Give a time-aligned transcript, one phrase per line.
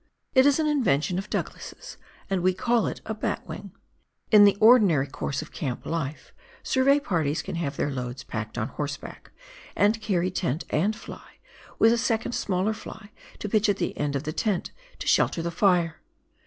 [0.33, 1.97] It is an invention of Douglas's,
[2.27, 3.69] and we call it a" batwing."
[4.31, 6.31] In the ordinary course of camp Kfe,
[6.63, 9.29] survey parties can have their loads packed on horseback,
[9.75, 11.33] and carry tent and fly,
[11.77, 15.43] with a second smaller fly to pitch at the end of the tent to shelter
[15.43, 16.01] the fire.